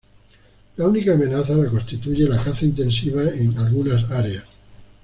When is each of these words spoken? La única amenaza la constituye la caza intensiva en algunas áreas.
La 0.77 0.87
única 0.87 1.13
amenaza 1.13 1.53
la 1.53 1.69
constituye 1.69 2.27
la 2.27 2.43
caza 2.43 2.65
intensiva 2.65 3.21
en 3.21 3.55
algunas 3.59 4.09
áreas. 4.09 4.45